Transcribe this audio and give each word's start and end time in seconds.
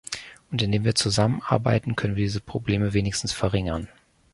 Und 0.49 0.63
indem 0.63 0.83
wir 0.83 0.95
zusammenarbeiten, 0.95 1.95
können 1.95 2.15
wir 2.15 2.23
diese 2.23 2.41
Probleme 2.41 2.93
wenigstens 2.93 3.33
verringern. 3.33 3.87